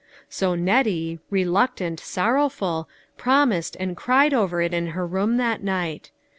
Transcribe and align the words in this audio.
So 0.31 0.55
Nettie, 0.55 1.19
reluctant, 1.29 1.99
sorrowful, 1.99 2.89
promised, 3.17 3.77
and 3.79 3.95
cried 3.95 4.33
over 4.33 4.57
it^in 4.57 4.93
her 4.93 5.05
room 5.05 5.37
that 5.37 5.61
night. 5.61 6.09